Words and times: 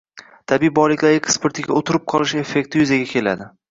Tabiiy 0.51 0.71
boyliklar 0.79 1.19
eksportiga 1.19 1.79
«o‘tirib 1.83 2.11
qolish» 2.17 2.37
effekti 2.45 2.85
yuzaga 2.87 3.11
keladi. 3.17 3.55